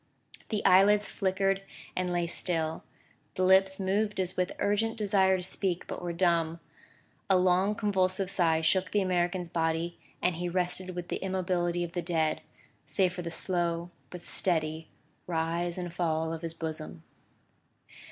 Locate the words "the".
0.49-0.65, 3.35-3.43, 8.89-9.01, 11.09-11.17, 11.91-12.01, 13.21-13.29